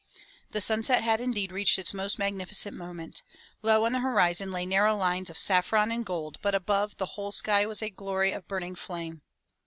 [0.49, 3.21] The sunset had indeed reached its most magnificent moment.
[3.61, 7.31] Low on the horizon lay narrow lines of saffron and gold, but above, the whole
[7.31, 9.21] sky was a glory of burning flame.